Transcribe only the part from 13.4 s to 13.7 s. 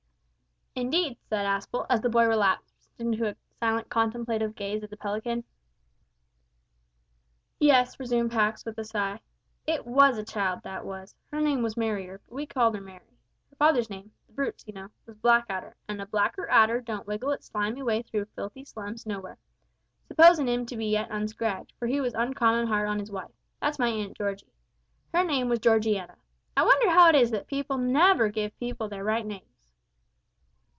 Her